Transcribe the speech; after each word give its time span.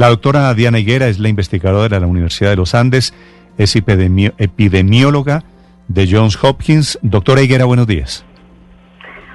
La 0.00 0.08
doctora 0.08 0.54
Diana 0.54 0.78
Higuera 0.78 1.08
es 1.08 1.18
la 1.18 1.28
investigadora 1.28 1.96
de 1.96 2.00
la 2.00 2.06
Universidad 2.06 2.48
de 2.48 2.56
los 2.56 2.74
Andes, 2.74 3.12
es 3.58 3.76
epidemi- 3.76 4.32
epidemióloga 4.38 5.44
de 5.88 6.08
Johns 6.10 6.42
Hopkins. 6.42 6.98
Doctora 7.02 7.42
Higuera, 7.42 7.66
buenos 7.66 7.86
días. 7.86 8.24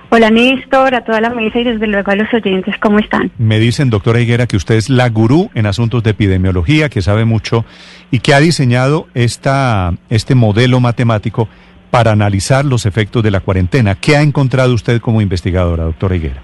Hola 0.09 0.31
Néstor, 0.31 0.95
a 0.95 1.05
toda 1.05 1.21
la 1.21 1.29
mesa 1.29 1.59
y 1.59 1.65
desde 1.65 1.85
luego 1.85 2.09
a 2.09 2.15
los 2.15 2.33
oyentes, 2.33 2.73
¿cómo 2.81 2.97
están? 2.97 3.31
Me 3.37 3.59
dicen, 3.59 3.91
doctora 3.91 4.19
Higuera, 4.19 4.47
que 4.47 4.57
usted 4.57 4.73
es 4.73 4.89
la 4.89 5.07
gurú 5.09 5.51
en 5.53 5.67
asuntos 5.67 6.01
de 6.01 6.09
epidemiología, 6.09 6.89
que 6.89 7.03
sabe 7.03 7.25
mucho 7.25 7.63
y 8.09 8.17
que 8.17 8.33
ha 8.33 8.39
diseñado 8.39 9.07
esta, 9.13 9.93
este 10.09 10.33
modelo 10.33 10.79
matemático 10.79 11.47
para 11.91 12.11
analizar 12.11 12.65
los 12.65 12.87
efectos 12.87 13.21
de 13.21 13.29
la 13.29 13.41
cuarentena. 13.41 13.93
¿Qué 13.93 14.17
ha 14.17 14.23
encontrado 14.23 14.73
usted 14.73 14.99
como 14.99 15.21
investigadora, 15.21 15.83
doctora 15.83 16.15
Higuera? 16.15 16.41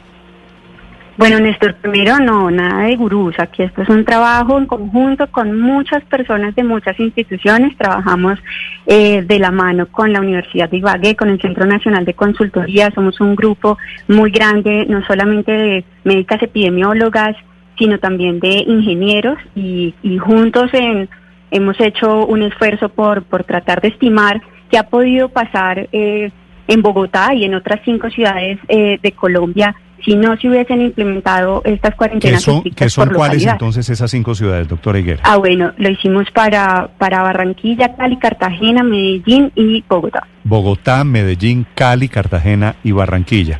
Bueno 1.21 1.39
Néstor, 1.39 1.75
primero 1.75 2.17
no, 2.17 2.49
nada 2.49 2.85
de 2.85 2.95
gurús, 2.95 3.35
aquí 3.37 3.61
esto 3.61 3.83
es 3.83 3.89
un 3.89 4.05
trabajo 4.05 4.57
en 4.57 4.65
conjunto 4.65 5.29
con 5.29 5.61
muchas 5.61 6.03
personas 6.05 6.55
de 6.55 6.63
muchas 6.63 6.99
instituciones, 6.99 7.77
trabajamos 7.77 8.39
eh, 8.87 9.21
de 9.21 9.37
la 9.37 9.51
mano 9.51 9.85
con 9.85 10.11
la 10.11 10.19
Universidad 10.19 10.67
de 10.67 10.77
Ibagué, 10.77 11.15
con 11.15 11.29
el 11.29 11.39
Centro 11.39 11.67
Nacional 11.67 12.05
de 12.05 12.15
Consultoría, 12.15 12.89
somos 12.95 13.21
un 13.21 13.35
grupo 13.35 13.77
muy 14.07 14.31
grande, 14.31 14.87
no 14.89 15.05
solamente 15.05 15.51
de 15.51 15.85
médicas 16.05 16.41
epidemiólogas, 16.41 17.35
sino 17.77 17.99
también 17.99 18.39
de 18.39 18.63
ingenieros. 18.65 19.37
Y, 19.53 19.93
juntos 20.17 20.73
en, 20.73 21.07
hemos 21.51 21.79
hecho 21.79 22.25
un 22.25 22.41
esfuerzo 22.41 22.89
por, 22.89 23.21
por 23.25 23.43
tratar 23.43 23.79
de 23.81 23.89
estimar 23.89 24.41
qué 24.71 24.79
ha 24.79 24.89
podido 24.89 25.29
pasar 25.29 25.87
eh, 25.91 26.31
en 26.67 26.81
Bogotá 26.81 27.35
y 27.35 27.43
en 27.43 27.53
otras 27.53 27.79
cinco 27.85 28.09
ciudades 28.09 28.57
eh, 28.69 28.97
de 29.03 29.11
Colombia 29.11 29.75
si 30.03 30.15
no 30.15 30.35
se 30.37 30.49
hubiesen 30.49 30.81
implementado 30.81 31.61
estas 31.65 31.91
¿Qué 31.91 31.97
cuarentenas 31.97 32.41
son, 32.41 32.63
qué 32.63 32.89
son 32.89 33.07
por 33.09 33.17
cuáles 33.17 33.35
localidad. 33.43 33.53
entonces 33.53 33.89
esas 33.89 34.11
cinco 34.11 34.35
ciudades, 34.35 34.67
doctora 34.67 34.99
Higuera? 34.99 35.21
Ah, 35.23 35.37
bueno, 35.37 35.71
lo 35.77 35.89
hicimos 35.89 36.25
para, 36.33 36.89
para 36.97 37.21
Barranquilla, 37.23 37.95
Cali, 37.95 38.17
Cartagena, 38.17 38.83
Medellín 38.83 39.51
y 39.55 39.83
Bogotá. 39.87 40.27
Bogotá, 40.43 41.03
Medellín, 41.03 41.65
Cali, 41.75 42.07
Cartagena 42.07 42.75
y 42.83 42.91
Barranquilla. 42.91 43.59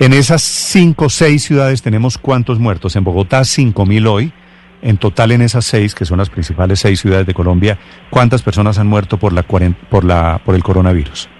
En 0.00 0.12
esas 0.12 0.42
cinco 0.42 1.06
o 1.06 1.08
seis 1.08 1.44
ciudades 1.44 1.82
tenemos 1.82 2.18
cuántos 2.18 2.58
muertos. 2.58 2.96
En 2.96 3.04
Bogotá, 3.04 3.44
cinco 3.44 3.86
mil 3.86 4.06
hoy. 4.06 4.32
En 4.82 4.98
total, 4.98 5.32
en 5.32 5.40
esas 5.40 5.64
seis, 5.64 5.94
que 5.94 6.04
son 6.04 6.18
las 6.18 6.28
principales 6.28 6.80
seis 6.80 7.00
ciudades 7.00 7.26
de 7.26 7.32
Colombia, 7.32 7.78
¿cuántas 8.10 8.42
personas 8.42 8.78
han 8.78 8.86
muerto 8.86 9.18
por, 9.18 9.32
la 9.32 9.42
por, 9.42 10.04
la, 10.04 10.42
por 10.44 10.54
el 10.54 10.62
coronavirus? 10.62 11.30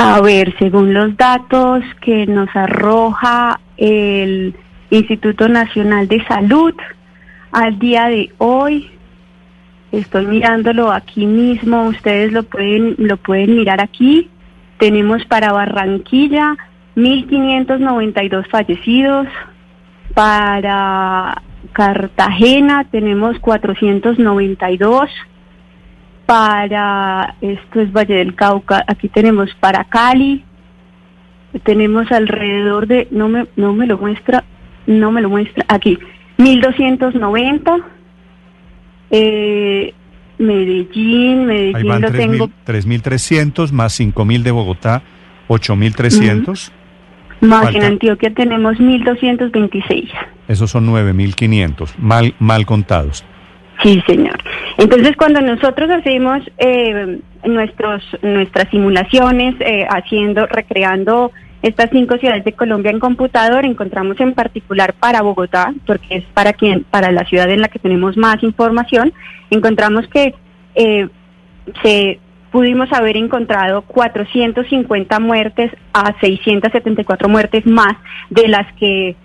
A 0.00 0.20
ver, 0.20 0.54
según 0.60 0.94
los 0.94 1.16
datos 1.16 1.82
que 2.00 2.24
nos 2.24 2.54
arroja 2.54 3.58
el 3.76 4.54
Instituto 4.90 5.48
Nacional 5.48 6.06
de 6.06 6.24
Salud, 6.24 6.72
al 7.50 7.80
día 7.80 8.06
de 8.06 8.30
hoy, 8.38 8.92
estoy 9.90 10.26
mirándolo 10.26 10.92
aquí 10.92 11.26
mismo, 11.26 11.88
ustedes 11.88 12.32
lo 12.32 12.44
pueden, 12.44 12.94
lo 12.98 13.16
pueden 13.16 13.56
mirar 13.56 13.80
aquí, 13.80 14.30
tenemos 14.78 15.24
para 15.24 15.50
Barranquilla 15.50 16.56
1.592 16.94 18.48
fallecidos, 18.50 19.26
para 20.14 21.42
Cartagena 21.72 22.84
tenemos 22.84 23.36
492, 23.40 25.10
para, 26.28 27.36
esto 27.40 27.80
es 27.80 27.90
Valle 27.90 28.16
del 28.16 28.34
Cauca, 28.34 28.84
aquí 28.86 29.08
tenemos 29.08 29.48
para 29.60 29.84
Cali, 29.84 30.44
tenemos 31.62 32.12
alrededor 32.12 32.86
de, 32.86 33.08
no 33.10 33.30
me, 33.30 33.46
no 33.56 33.72
me 33.72 33.86
lo 33.86 33.96
muestra, 33.96 34.44
no 34.86 35.10
me 35.10 35.22
lo 35.22 35.30
muestra, 35.30 35.64
aquí, 35.68 35.98
1290, 36.36 37.78
eh, 39.10 39.94
Medellín, 40.36 41.48
Ahí 41.48 41.72
Medellín 41.72 41.88
van 41.88 42.02
lo 42.02 42.12
tengo 42.12 42.50
3.300 42.66 43.72
más 43.72 43.98
5.000 43.98 44.42
de 44.42 44.50
Bogotá, 44.50 45.02
8.300. 45.48 46.70
más 47.40 47.62
falta. 47.62 47.78
en 47.78 47.84
Antioquia 47.84 48.34
tenemos 48.34 48.78
1226. 48.78 50.10
Esos 50.46 50.70
son 50.70 50.92
9.500, 50.92 51.94
mal, 51.96 52.34
mal 52.38 52.66
contados. 52.66 53.24
Sí, 53.82 54.02
señor. 54.06 54.36
Entonces, 54.76 55.16
cuando 55.16 55.40
nosotros 55.40 55.88
hacemos 55.90 56.42
eh, 56.58 57.20
nuestros 57.44 58.02
nuestras 58.22 58.68
simulaciones, 58.70 59.54
eh, 59.60 59.86
haciendo, 59.88 60.46
recreando 60.46 61.30
estas 61.62 61.90
cinco 61.90 62.16
ciudades 62.18 62.44
de 62.44 62.52
Colombia 62.52 62.90
en 62.90 63.00
computador, 63.00 63.64
encontramos 63.64 64.18
en 64.20 64.34
particular 64.34 64.94
para 64.94 65.22
Bogotá, 65.22 65.72
porque 65.86 66.16
es 66.16 66.24
para 66.34 66.52
quien, 66.52 66.84
para 66.84 67.12
la 67.12 67.24
ciudad 67.24 67.50
en 67.50 67.60
la 67.60 67.68
que 67.68 67.78
tenemos 67.78 68.16
más 68.16 68.42
información, 68.42 69.12
encontramos 69.50 70.06
que 70.08 70.34
eh, 70.74 71.08
se 71.82 72.20
pudimos 72.50 72.92
haber 72.92 73.16
encontrado 73.16 73.82
450 73.82 75.20
muertes 75.20 75.70
a 75.92 76.14
674 76.20 77.28
muertes 77.28 77.66
más 77.66 77.94
de 78.30 78.48
las 78.48 78.72
que 78.74 79.16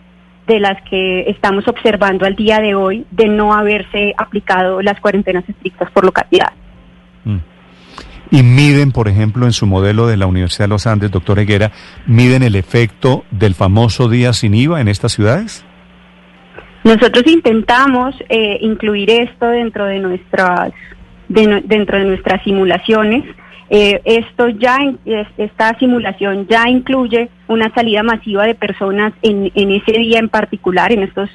de 0.47 0.59
las 0.59 0.81
que 0.89 1.29
estamos 1.29 1.67
observando 1.67 2.25
al 2.25 2.35
día 2.35 2.59
de 2.59 2.75
hoy 2.75 3.05
de 3.11 3.27
no 3.27 3.53
haberse 3.53 4.13
aplicado 4.17 4.81
las 4.81 4.99
cuarentenas 4.99 5.47
estrictas 5.47 5.89
por 5.91 6.03
localidad. 6.05 6.51
Mm. 7.23 7.37
Y 8.31 8.43
miden, 8.43 8.91
por 8.91 9.07
ejemplo, 9.07 9.45
en 9.45 9.53
su 9.53 9.67
modelo 9.67 10.07
de 10.07 10.17
la 10.17 10.25
Universidad 10.25 10.65
de 10.65 10.69
los 10.69 10.87
Andes, 10.87 11.11
doctor 11.11 11.39
Higuera, 11.39 11.71
miden 12.07 12.43
el 12.43 12.55
efecto 12.55 13.25
del 13.31 13.53
famoso 13.53 14.09
día 14.09 14.33
sin 14.33 14.55
IVA 14.55 14.81
en 14.81 14.87
estas 14.87 15.13
ciudades. 15.13 15.65
Nosotros 16.83 17.23
intentamos 17.27 18.15
eh, 18.29 18.57
incluir 18.61 19.09
esto 19.09 19.45
dentro 19.47 19.85
de 19.85 19.99
nuestras 19.99 20.73
de 21.29 21.61
dentro 21.65 21.97
de 21.97 22.05
nuestras 22.05 22.43
simulaciones. 22.43 23.23
Eh, 23.69 24.01
esto 24.06 24.50
ya 24.50 24.78
esta 25.38 25.78
simulación 25.79 26.47
ya 26.47 26.69
incluye 26.69 27.29
una 27.47 27.74
salida 27.74 28.03
masiva 28.03 28.46
de 28.46 28.56
personas 28.56 29.13
en, 29.22 29.51
en 29.56 29.72
ese 29.72 29.94
día 29.94 30.19
en 30.19 30.29
particular, 30.29 30.91
en 30.91 31.03
estos 31.03 31.29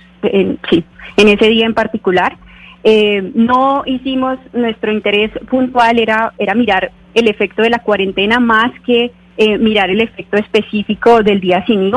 sí, 0.70 0.84
en 1.16 1.28
ese 1.28 1.48
día 1.48 1.66
en 1.66 1.74
particular. 1.74 2.36
Eh, 2.84 3.32
no 3.34 3.82
hicimos 3.86 4.38
nuestro 4.52 4.92
interés 4.92 5.32
puntual 5.50 5.98
era 5.98 6.32
era 6.38 6.54
mirar 6.54 6.92
el 7.14 7.26
efecto 7.26 7.62
de 7.62 7.70
la 7.70 7.80
cuarentena 7.80 8.38
más 8.38 8.70
que 8.86 9.10
eh, 9.36 9.56
mirar 9.58 9.88
el 9.88 10.00
efecto 10.00 10.36
específico 10.36 11.22
del 11.22 11.40
día 11.40 11.64
sin. 11.64 11.92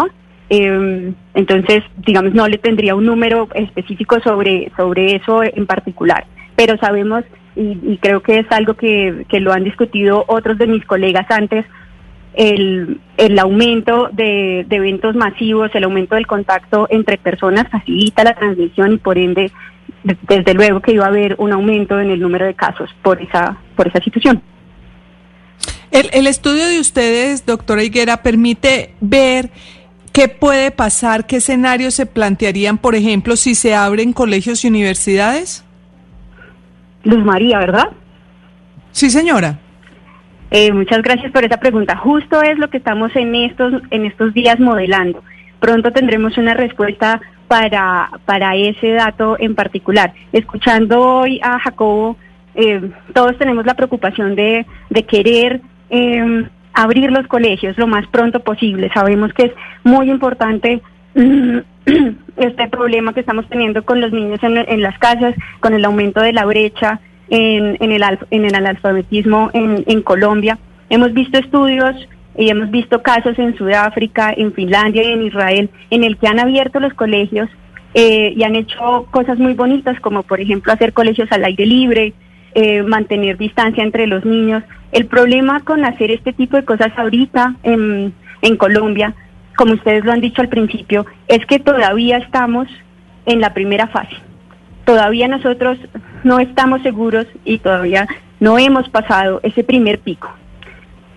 Eh, 0.49 1.13
entonces, 1.33 1.83
digamos, 2.05 2.33
no 2.33 2.47
le 2.47 2.57
tendría 2.57 2.93
un 2.93 3.05
número 3.05 3.47
específico 3.55 4.19
sobre, 4.19 4.71
sobre 4.77 5.15
eso 5.15 5.41
en 5.43 5.65
particular, 5.65 6.25
pero 6.55 6.77
sabemos, 6.77 7.23
y, 7.55 7.77
y 7.93 7.97
creo 8.01 8.21
que 8.21 8.39
es 8.39 8.45
algo 8.51 8.75
que, 8.75 9.25
que 9.29 9.39
lo 9.39 9.51
han 9.53 9.63
discutido 9.63 10.25
otros 10.27 10.57
de 10.57 10.67
mis 10.67 10.85
colegas 10.85 11.25
antes, 11.29 11.65
el, 12.33 12.99
el 13.17 13.39
aumento 13.39 14.09
de, 14.13 14.65
de 14.67 14.75
eventos 14.77 15.15
masivos, 15.15 15.69
el 15.73 15.83
aumento 15.83 16.15
del 16.15 16.27
contacto 16.27 16.87
entre 16.89 17.17
personas 17.17 17.67
facilita 17.69 18.23
la 18.23 18.35
transmisión 18.35 18.93
y 18.93 18.97
por 18.97 19.17
ende, 19.17 19.51
de- 20.03 20.17
desde 20.27 20.53
luego 20.53 20.79
que 20.81 20.93
iba 20.93 21.03
a 21.05 21.09
haber 21.09 21.35
un 21.39 21.51
aumento 21.51 21.99
en 21.99 22.09
el 22.09 22.21
número 22.21 22.45
de 22.45 22.53
casos 22.53 22.89
por 23.03 23.21
esa, 23.21 23.57
por 23.75 23.87
esa 23.89 23.99
situación. 24.01 24.41
El, 25.91 26.09
el 26.13 26.25
estudio 26.25 26.65
de 26.67 26.79
ustedes, 26.79 27.45
doctora 27.45 27.83
Higuera, 27.83 28.23
permite 28.23 28.93
ver 29.01 29.49
qué 30.13 30.29
puede 30.29 30.71
pasar, 30.71 31.27
qué 31.27 31.37
escenarios 31.37 31.95
se 31.95 32.05
plantearían, 32.05 32.77
por 32.77 32.95
ejemplo, 32.95 33.35
si 33.35 33.55
se 33.55 33.75
abren 33.75 34.13
colegios 34.13 34.63
y 34.63 34.69
universidades. 34.69 35.65
Luz 37.03 37.23
María, 37.23 37.59
¿verdad? 37.59 37.89
Sí, 38.91 39.09
señora. 39.09 39.59
Eh, 40.51 40.71
muchas 40.73 41.01
gracias 41.01 41.31
por 41.31 41.45
esa 41.45 41.57
pregunta. 41.57 41.95
Justo 41.95 42.41
es 42.41 42.57
lo 42.57 42.69
que 42.69 42.77
estamos 42.77 43.15
en 43.15 43.33
estos, 43.35 43.81
en 43.89 44.05
estos 44.05 44.33
días 44.33 44.59
modelando. 44.59 45.23
Pronto 45.59 45.91
tendremos 45.91 46.37
una 46.37 46.53
respuesta 46.53 47.21
para, 47.47 48.09
para 48.25 48.55
ese 48.55 48.91
dato 48.91 49.37
en 49.39 49.55
particular. 49.55 50.13
Escuchando 50.33 51.01
hoy 51.01 51.39
a 51.41 51.59
Jacobo, 51.59 52.17
eh, 52.55 52.91
todos 53.13 53.37
tenemos 53.37 53.65
la 53.65 53.75
preocupación 53.75 54.35
de, 54.35 54.65
de 54.89 55.03
querer 55.03 55.61
eh, 55.89 56.47
abrir 56.73 57.11
los 57.11 57.27
colegios 57.27 57.77
lo 57.77 57.87
más 57.87 58.07
pronto 58.07 58.41
posible. 58.41 58.89
Sabemos 58.93 59.33
que 59.33 59.45
es 59.45 59.51
muy 59.83 60.09
importante 60.09 60.81
mm, 61.15 61.59
este 62.37 62.67
problema 62.67 63.13
que 63.13 63.21
estamos 63.21 63.47
teniendo 63.49 63.83
con 63.83 64.01
los 64.01 64.11
niños 64.11 64.39
en, 64.43 64.81
las 64.81 64.97
casas, 64.99 65.35
con 65.59 65.73
el 65.73 65.85
aumento 65.85 66.21
de 66.21 66.33
la 66.33 66.45
brecha 66.45 66.99
en, 67.29 67.77
en, 67.79 67.91
el, 67.91 68.03
en 68.29 68.45
el 68.45 68.55
analfabetismo 68.55 69.49
en, 69.53 70.01
Colombia. 70.01 70.57
Hemos 70.89 71.13
visto 71.13 71.37
estudios 71.39 71.95
y 72.37 72.49
hemos 72.49 72.69
visto 72.71 73.01
casos 73.01 73.37
en 73.39 73.57
Sudáfrica, 73.57 74.33
en 74.35 74.53
Finlandia 74.53 75.03
y 75.03 75.13
en 75.13 75.23
Israel 75.23 75.69
en 75.89 76.03
el 76.03 76.17
que 76.17 76.27
han 76.27 76.39
abierto 76.39 76.79
los 76.79 76.93
colegios 76.93 77.49
eh, 77.93 78.33
y 78.35 78.43
han 78.43 78.55
hecho 78.55 79.07
cosas 79.11 79.37
muy 79.37 79.53
bonitas 79.53 79.99
como 79.99 80.23
por 80.23 80.39
ejemplo 80.39 80.71
hacer 80.71 80.93
colegios 80.93 81.31
al 81.31 81.43
aire 81.43 81.65
libre, 81.65 82.13
eh, 82.53 82.83
mantener 82.83 83.37
distancia 83.37 83.83
entre 83.83 84.07
los 84.07 84.23
niños. 84.25 84.63
El 84.91 85.07
problema 85.07 85.61
con 85.61 85.83
hacer 85.85 86.11
este 86.11 86.33
tipo 86.33 86.57
de 86.57 86.65
cosas 86.65 86.91
ahorita 86.97 87.55
en 87.63 88.57
Colombia, 88.57 89.15
como 89.61 89.75
ustedes 89.75 90.03
lo 90.03 90.11
han 90.11 90.21
dicho 90.21 90.41
al 90.41 90.49
principio, 90.49 91.05
es 91.27 91.45
que 91.45 91.59
todavía 91.59 92.17
estamos 92.17 92.67
en 93.27 93.39
la 93.41 93.53
primera 93.53 93.85
fase. 93.85 94.15
Todavía 94.85 95.27
nosotros 95.27 95.77
no 96.23 96.39
estamos 96.39 96.81
seguros 96.81 97.27
y 97.45 97.59
todavía 97.59 98.07
no 98.39 98.57
hemos 98.57 98.89
pasado 98.89 99.39
ese 99.43 99.63
primer 99.63 99.99
pico. 99.99 100.33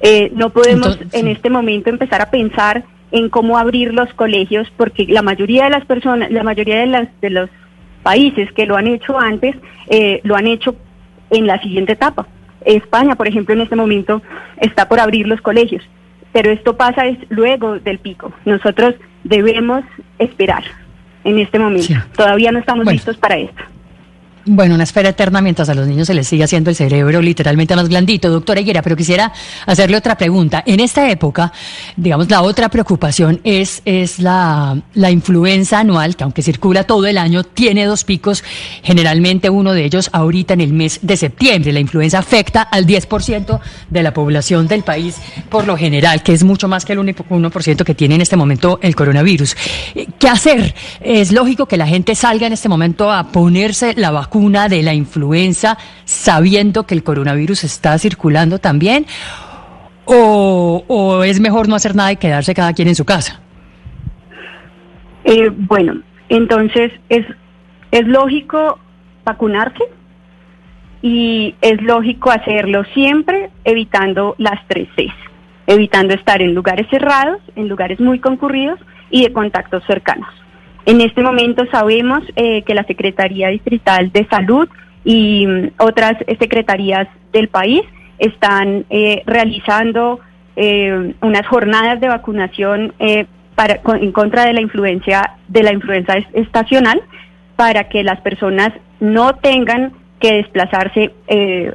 Eh, 0.02 0.30
no 0.34 0.50
podemos 0.50 0.98
en 1.12 1.28
este 1.28 1.48
momento 1.48 1.88
empezar 1.88 2.20
a 2.20 2.30
pensar 2.30 2.84
en 3.12 3.30
cómo 3.30 3.56
abrir 3.56 3.94
los 3.94 4.12
colegios 4.12 4.70
porque 4.76 5.06
la 5.08 5.22
mayoría 5.22 5.64
de 5.64 5.70
las 5.70 5.86
personas, 5.86 6.30
la 6.30 6.42
mayoría 6.42 6.80
de, 6.80 6.86
las, 6.86 7.08
de 7.22 7.30
los 7.30 7.48
países 8.02 8.52
que 8.52 8.66
lo 8.66 8.76
han 8.76 8.88
hecho 8.88 9.18
antes, 9.18 9.56
eh, 9.88 10.20
lo 10.22 10.36
han 10.36 10.48
hecho 10.48 10.76
en 11.30 11.46
la 11.46 11.58
siguiente 11.62 11.94
etapa. 11.94 12.26
España, 12.66 13.14
por 13.14 13.26
ejemplo, 13.26 13.54
en 13.54 13.62
este 13.62 13.74
momento 13.74 14.20
está 14.60 14.86
por 14.86 15.00
abrir 15.00 15.26
los 15.28 15.40
colegios, 15.40 15.82
pero 16.34 16.50
esto 16.50 16.76
pasa 16.76 17.06
es 17.06 17.16
luego 17.30 17.78
del 17.78 18.00
pico. 18.00 18.32
Nosotros 18.44 18.96
debemos 19.22 19.84
esperar 20.18 20.64
en 21.22 21.38
este 21.38 21.60
momento. 21.60 21.94
Todavía 22.16 22.50
no 22.50 22.58
estamos 22.58 22.84
listos 22.86 23.16
para 23.16 23.36
esto. 23.36 23.62
Bueno, 24.46 24.74
una 24.74 24.84
espera 24.84 25.08
eterna 25.08 25.40
mientras 25.40 25.70
a 25.70 25.74
los 25.74 25.88
niños 25.88 26.06
se 26.06 26.12
les 26.12 26.28
sigue 26.28 26.44
haciendo 26.44 26.68
el 26.68 26.76
cerebro 26.76 27.22
literalmente 27.22 27.74
más 27.74 27.88
blandito, 27.88 28.28
doctora 28.28 28.60
Higuera, 28.60 28.82
pero 28.82 28.94
quisiera 28.94 29.32
hacerle 29.64 29.96
otra 29.96 30.18
pregunta. 30.18 30.62
En 30.66 30.80
esta 30.80 31.08
época, 31.08 31.50
digamos, 31.96 32.28
la 32.28 32.42
otra 32.42 32.68
preocupación 32.68 33.40
es, 33.42 33.80
es 33.86 34.18
la, 34.18 34.78
la 34.92 35.10
influenza 35.10 35.78
anual, 35.78 36.14
que 36.14 36.24
aunque 36.24 36.42
circula 36.42 36.84
todo 36.84 37.06
el 37.06 37.16
año, 37.16 37.42
tiene 37.42 37.86
dos 37.86 38.04
picos, 38.04 38.44
generalmente 38.82 39.48
uno 39.48 39.72
de 39.72 39.86
ellos 39.86 40.10
ahorita 40.12 40.52
en 40.52 40.60
el 40.60 40.74
mes 40.74 40.98
de 41.00 41.16
septiembre. 41.16 41.72
La 41.72 41.80
influenza 41.80 42.18
afecta 42.18 42.60
al 42.60 42.86
10% 42.86 43.60
de 43.88 44.02
la 44.02 44.12
población 44.12 44.68
del 44.68 44.82
país 44.82 45.16
por 45.48 45.66
lo 45.66 45.78
general, 45.78 46.22
que 46.22 46.34
es 46.34 46.44
mucho 46.44 46.68
más 46.68 46.84
que 46.84 46.92
el 46.92 46.98
1% 46.98 47.82
que 47.82 47.94
tiene 47.94 48.16
en 48.16 48.20
este 48.20 48.36
momento 48.36 48.78
el 48.82 48.94
coronavirus. 48.94 49.56
¿Qué 50.18 50.28
hacer? 50.28 50.74
Es 51.00 51.32
lógico 51.32 51.64
que 51.64 51.78
la 51.78 51.86
gente 51.86 52.14
salga 52.14 52.46
en 52.46 52.52
este 52.52 52.68
momento 52.68 53.10
a 53.10 53.28
ponerse 53.28 53.94
la 53.96 54.10
vacuna 54.10 54.33
vacuna 54.34 54.68
de 54.68 54.82
la 54.82 54.94
influenza 54.94 55.78
sabiendo 56.04 56.86
que 56.86 56.94
el 56.94 57.04
coronavirus 57.04 57.64
está 57.64 57.96
circulando 57.98 58.58
también? 58.58 59.06
¿O, 60.06 61.22
es 61.24 61.40
mejor 61.40 61.68
no 61.68 61.76
hacer 61.76 61.94
nada 61.94 62.12
y 62.12 62.16
quedarse 62.16 62.52
cada 62.52 62.72
quien 62.72 62.88
en 62.88 62.96
su 62.96 63.04
casa? 63.04 63.40
Eh, 65.24 65.50
bueno, 65.50 66.02
entonces 66.28 66.92
es, 67.08 67.24
es 67.92 68.06
lógico 68.06 68.78
vacunarse 69.24 69.84
y 71.00 71.54
es 71.60 71.80
lógico 71.80 72.30
hacerlo 72.30 72.82
siempre 72.92 73.50
evitando 73.64 74.34
las 74.38 74.66
tres 74.66 74.88
Cs, 74.96 75.14
evitando 75.68 76.12
estar 76.12 76.42
en 76.42 76.54
lugares 76.54 76.88
cerrados, 76.90 77.40
en 77.54 77.68
lugares 77.68 78.00
muy 78.00 78.18
concurridos 78.18 78.80
y 79.10 79.22
de 79.22 79.32
contactos 79.32 79.84
cercanos. 79.86 80.43
En 80.86 81.00
este 81.00 81.22
momento 81.22 81.64
sabemos 81.70 82.22
eh, 82.36 82.62
que 82.62 82.74
la 82.74 82.84
Secretaría 82.84 83.48
Distrital 83.48 84.12
de 84.12 84.26
Salud 84.26 84.68
y 85.04 85.46
mm, 85.46 85.70
otras 85.78 86.16
secretarías 86.38 87.08
del 87.32 87.48
país 87.48 87.82
están 88.18 88.84
eh, 88.90 89.22
realizando 89.26 90.20
eh, 90.56 91.14
unas 91.22 91.46
jornadas 91.46 92.00
de 92.00 92.08
vacunación 92.08 92.92
para, 93.54 93.80
en 94.00 94.12
contra 94.12 94.44
de 94.44 94.52
la 94.52 94.60
influencia 94.60 95.36
de 95.48 95.62
la 95.62 95.72
influenza 95.72 96.14
estacional 96.32 97.02
para 97.56 97.88
que 97.88 98.04
las 98.04 98.20
personas 98.20 98.70
no 99.00 99.34
tengan 99.36 99.92
que 100.20 100.34
desplazarse 100.34 101.12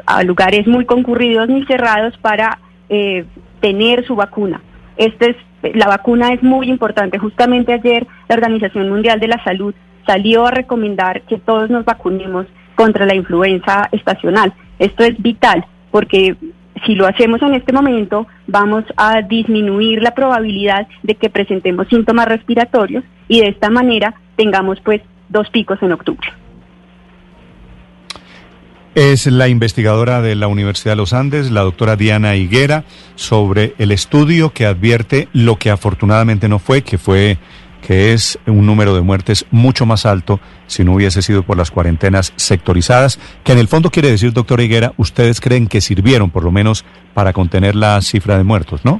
a 0.05 0.23
lugares 0.23 0.65
muy 0.65 0.85
concurridos 0.85 1.49
ni 1.49 1.65
cerrados 1.65 2.17
para 2.17 2.59
tener 3.59 4.05
su 4.05 4.15
vacuna. 4.15 4.61
Este 4.95 5.31
es 5.31 5.35
la 5.61 5.87
vacuna 5.87 6.33
es 6.33 6.41
muy 6.43 6.69
importante. 6.69 7.17
Justamente 7.17 7.73
ayer 7.73 8.07
la 8.27 8.35
Organización 8.35 8.89
Mundial 8.89 9.19
de 9.19 9.27
la 9.27 9.43
Salud 9.43 9.73
salió 10.05 10.47
a 10.47 10.51
recomendar 10.51 11.21
que 11.23 11.37
todos 11.37 11.69
nos 11.69 11.85
vacunemos 11.85 12.47
contra 12.75 13.05
la 13.05 13.15
influenza 13.15 13.89
estacional. 13.91 14.53
Esto 14.79 15.03
es 15.03 15.21
vital 15.21 15.65
porque 15.91 16.35
si 16.85 16.95
lo 16.95 17.07
hacemos 17.07 17.41
en 17.41 17.55
este 17.55 17.73
momento 17.73 18.25
vamos 18.47 18.85
a 18.95 19.21
disminuir 19.21 20.01
la 20.01 20.11
probabilidad 20.11 20.87
de 21.03 21.15
que 21.15 21.29
presentemos 21.29 21.87
síntomas 21.89 22.27
respiratorios 22.27 23.03
y 23.27 23.41
de 23.41 23.49
esta 23.49 23.69
manera 23.69 24.13
tengamos 24.35 24.79
pues 24.81 25.01
dos 25.27 25.49
picos 25.49 25.81
en 25.81 25.91
octubre. 25.91 26.27
Es 28.99 29.27
la 29.27 29.47
investigadora 29.47 30.21
de 30.21 30.35
la 30.35 30.49
Universidad 30.49 30.91
de 30.91 30.97
los 30.97 31.13
Andes, 31.13 31.51
la 31.51 31.61
doctora 31.61 31.95
Diana 31.95 32.35
Higuera, 32.35 32.83
sobre 33.15 33.73
el 33.77 33.93
estudio 33.93 34.51
que 34.51 34.65
advierte 34.65 35.29
lo 35.31 35.55
que 35.55 35.69
afortunadamente 35.69 36.49
no 36.49 36.59
fue, 36.59 36.81
que 36.81 36.97
fue 36.97 37.37
que 37.81 38.11
es 38.11 38.37
un 38.45 38.65
número 38.65 38.93
de 38.93 38.99
muertes 38.99 39.45
mucho 39.51 39.85
más 39.85 40.05
alto 40.05 40.41
si 40.67 40.83
no 40.83 40.95
hubiese 40.95 41.21
sido 41.21 41.43
por 41.43 41.55
las 41.55 41.71
cuarentenas 41.71 42.33
sectorizadas, 42.35 43.21
que 43.45 43.53
en 43.53 43.59
el 43.59 43.69
fondo 43.69 43.89
quiere 43.89 44.11
decir, 44.11 44.33
doctora 44.33 44.63
Higuera, 44.63 44.91
ustedes 44.97 45.39
creen 45.39 45.67
que 45.67 45.79
sirvieron 45.79 46.29
por 46.29 46.43
lo 46.43 46.51
menos 46.51 46.83
para 47.13 47.31
contener 47.31 47.77
la 47.77 48.01
cifra 48.01 48.37
de 48.37 48.43
muertos, 48.43 48.83
¿no? 48.83 48.99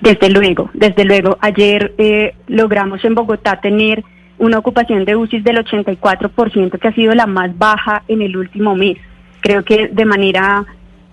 Desde 0.00 0.30
luego, 0.30 0.70
desde 0.74 1.04
luego. 1.04 1.38
Ayer 1.40 1.92
eh, 1.98 2.36
logramos 2.46 3.04
en 3.04 3.16
Bogotá 3.16 3.60
tener 3.60 4.04
una 4.42 4.58
ocupación 4.58 5.04
de 5.04 5.14
UCI 5.14 5.40
del 5.40 5.64
84%, 5.64 6.78
que 6.78 6.88
ha 6.88 6.94
sido 6.94 7.14
la 7.14 7.26
más 7.26 7.56
baja 7.56 8.02
en 8.08 8.22
el 8.22 8.36
último 8.36 8.74
mes. 8.74 8.98
Creo 9.40 9.64
que 9.64 9.86
de 9.86 10.04
manera 10.04 10.64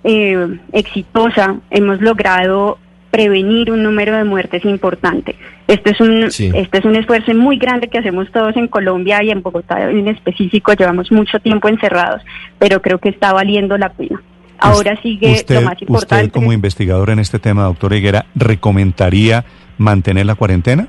eh, 0.03 0.57
exitosa 0.73 1.57
hemos 1.69 2.01
logrado 2.01 2.79
prevenir 3.11 3.71
un 3.71 3.83
número 3.83 4.17
de 4.17 4.23
muertes 4.23 4.65
importante. 4.65 5.35
Esto 5.67 5.91
es 5.91 6.01
un 6.01 6.23
este 6.23 6.77
es 6.79 6.85
un 6.85 6.95
esfuerzo 6.95 7.33
muy 7.35 7.57
grande 7.57 7.87
que 7.87 7.99
hacemos 7.99 8.31
todos 8.31 8.55
en 8.57 8.67
Colombia 8.67 9.23
y 9.23 9.29
en 9.29 9.43
Bogotá 9.43 9.91
en 9.91 10.07
específico. 10.07 10.73
Llevamos 10.73 11.11
mucho 11.11 11.39
tiempo 11.39 11.67
encerrados, 11.67 12.23
pero 12.57 12.81
creo 12.81 12.98
que 12.98 13.09
está 13.09 13.31
valiendo 13.31 13.77
la 13.77 13.89
pena. 13.89 14.19
Ahora 14.57 15.00
sigue 15.03 15.45
lo 15.50 15.62
más 15.62 15.79
importante. 15.81 16.25
¿Usted 16.25 16.31
como 16.31 16.51
investigador 16.51 17.12
en 17.12 17.19
este 17.19 17.38
tema, 17.38 17.63
doctora 17.63 17.95
Higuera, 17.95 18.25
recomendaría 18.33 19.45
mantener 19.77 20.25
la 20.25 20.33
cuarentena? 20.33 20.88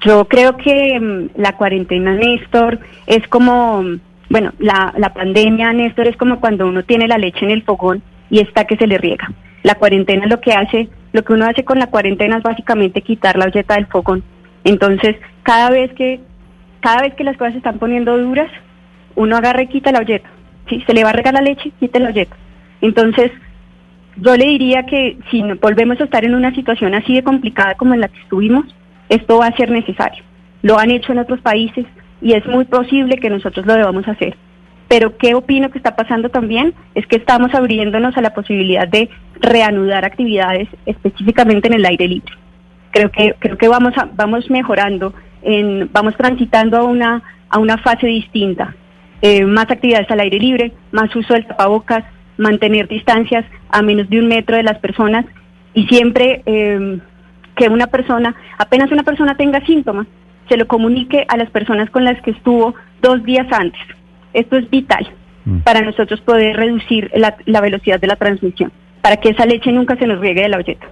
Yo 0.00 0.26
creo 0.26 0.56
que 0.56 0.98
mm, 0.98 1.40
la 1.40 1.56
cuarentena, 1.56 2.14
Néstor, 2.14 2.78
es 3.06 3.26
como, 3.28 3.82
bueno, 4.30 4.52
la, 4.58 4.94
la 4.96 5.12
pandemia, 5.12 5.72
Néstor, 5.72 6.08
es 6.08 6.16
como 6.16 6.40
cuando 6.40 6.66
uno 6.66 6.84
tiene 6.84 7.08
la 7.08 7.18
leche 7.18 7.44
en 7.44 7.50
el 7.50 7.62
fogón 7.62 8.02
y 8.30 8.40
está 8.40 8.64
que 8.64 8.76
se 8.76 8.86
le 8.86 8.98
riega. 8.98 9.32
La 9.62 9.74
cuarentena 9.74 10.26
lo 10.26 10.40
que 10.40 10.52
hace, 10.52 10.88
lo 11.12 11.24
que 11.24 11.32
uno 11.32 11.46
hace 11.46 11.64
con 11.64 11.78
la 11.78 11.88
cuarentena 11.88 12.36
es 12.36 12.42
básicamente 12.42 13.02
quitar 13.02 13.36
la 13.36 13.46
olleta 13.46 13.74
del 13.74 13.86
fogón. 13.86 14.22
Entonces, 14.64 15.16
cada 15.42 15.70
vez 15.70 15.92
que, 15.94 16.20
cada 16.80 17.02
vez 17.02 17.14
que 17.14 17.24
las 17.24 17.36
cosas 17.36 17.52
se 17.52 17.58
están 17.58 17.78
poniendo 17.78 18.16
duras, 18.18 18.50
uno 19.16 19.36
agarra 19.36 19.62
y 19.62 19.68
quita 19.68 19.92
la 19.92 20.00
olleta. 20.00 20.28
¿sí? 20.68 20.82
Se 20.86 20.94
le 20.94 21.02
va 21.02 21.10
a 21.10 21.14
regar 21.14 21.34
la 21.34 21.40
leche, 21.40 21.72
quita 21.80 21.98
la 21.98 22.10
olleta. 22.10 22.36
Entonces, 22.80 23.32
yo 24.16 24.36
le 24.36 24.46
diría 24.46 24.84
que 24.84 25.18
si 25.30 25.42
volvemos 25.60 26.00
a 26.00 26.04
estar 26.04 26.24
en 26.24 26.34
una 26.34 26.54
situación 26.54 26.94
así 26.94 27.14
de 27.14 27.22
complicada 27.22 27.74
como 27.74 27.94
en 27.94 28.00
la 28.00 28.08
que 28.08 28.20
estuvimos, 28.20 28.64
esto 29.08 29.38
va 29.38 29.46
a 29.46 29.56
ser 29.56 29.70
necesario. 29.70 30.22
Lo 30.62 30.78
han 30.78 30.90
hecho 30.90 31.12
en 31.12 31.18
otros 31.18 31.40
países 31.40 31.86
y 32.20 32.32
es 32.32 32.44
muy 32.46 32.64
posible 32.64 33.16
que 33.16 33.30
nosotros 33.30 33.64
lo 33.66 33.74
debamos 33.74 34.06
hacer. 34.08 34.36
Pero 34.88 35.16
qué 35.18 35.34
opino 35.34 35.70
que 35.70 35.78
está 35.78 35.94
pasando 35.96 36.30
también 36.30 36.74
es 36.94 37.06
que 37.06 37.16
estamos 37.16 37.54
abriéndonos 37.54 38.16
a 38.16 38.22
la 38.22 38.34
posibilidad 38.34 38.88
de 38.88 39.08
reanudar 39.40 40.04
actividades 40.04 40.68
específicamente 40.86 41.68
en 41.68 41.74
el 41.74 41.84
aire 41.84 42.08
libre. 42.08 42.32
Creo 42.90 43.10
que 43.10 43.34
creo 43.38 43.58
que 43.58 43.68
vamos 43.68 43.92
a, 43.98 44.08
vamos 44.14 44.48
mejorando, 44.50 45.12
en, 45.42 45.90
vamos 45.92 46.16
transitando 46.16 46.78
a 46.78 46.84
una 46.84 47.22
a 47.50 47.58
una 47.58 47.78
fase 47.78 48.06
distinta. 48.06 48.74
Eh, 49.20 49.44
más 49.44 49.70
actividades 49.70 50.10
al 50.10 50.20
aire 50.20 50.38
libre, 50.38 50.72
más 50.92 51.14
uso 51.14 51.34
del 51.34 51.46
tapabocas, 51.46 52.04
mantener 52.36 52.88
distancias 52.88 53.44
a 53.70 53.82
menos 53.82 54.08
de 54.08 54.20
un 54.20 54.28
metro 54.28 54.56
de 54.56 54.62
las 54.62 54.78
personas 54.78 55.26
y 55.74 55.86
siempre 55.86 56.42
eh, 56.46 56.98
que 57.58 57.68
una 57.68 57.88
persona, 57.88 58.34
apenas 58.56 58.90
una 58.90 59.02
persona 59.02 59.36
tenga 59.36 59.60
síntomas, 59.66 60.06
se 60.48 60.56
lo 60.56 60.66
comunique 60.66 61.26
a 61.28 61.36
las 61.36 61.50
personas 61.50 61.90
con 61.90 62.04
las 62.04 62.20
que 62.22 62.30
estuvo 62.30 62.74
dos 63.02 63.22
días 63.24 63.46
antes. 63.50 63.80
Esto 64.32 64.56
es 64.56 64.70
vital 64.70 65.06
mm. 65.44 65.58
para 65.58 65.80
nosotros 65.82 66.20
poder 66.20 66.56
reducir 66.56 67.10
la, 67.14 67.36
la, 67.44 67.60
velocidad 67.60 68.00
de 68.00 68.06
la 68.06 68.16
transmisión, 68.16 68.72
para 69.02 69.16
que 69.16 69.30
esa 69.30 69.44
leche 69.44 69.72
nunca 69.72 69.96
se 69.96 70.06
nos 70.06 70.20
riegue 70.20 70.42
de 70.42 70.48
la 70.48 70.58
olleta. 70.58 70.86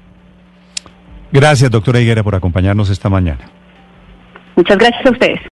Gracias, 1.33 1.71
doctora 1.71 2.01
Higuera, 2.01 2.23
por 2.23 2.35
acompañarnos 2.35 2.91
esta 2.91 3.09
mañana. 3.09 3.45
Muchas 4.57 4.77
gracias 4.77 5.07
a 5.07 5.11
ustedes. 5.11 5.56